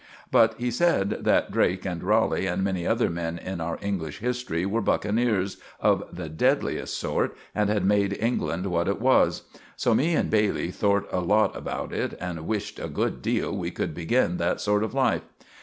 [0.31, 4.65] But he said that Drake and Raleigh and many other men in our English history
[4.65, 9.43] were buckeneers of the dedliest sort and had made England what it was;
[9.75, 13.69] so me and Bailey thort a lot about it and wished a good deal we
[13.69, 15.21] could begin that sort of life.